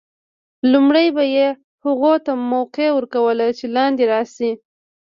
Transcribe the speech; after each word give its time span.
لومړی 0.71 1.07
به 1.15 1.23
یې 1.35 1.47
هغو 1.83 2.13
ته 2.25 2.31
موقع 2.53 2.87
ور 2.95 3.05
کول 3.13 3.37
چې 3.57 3.65
لاندې 3.75 4.03
راشي. 4.11 4.51